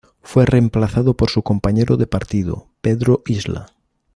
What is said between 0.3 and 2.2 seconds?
reemplazado por su compañero de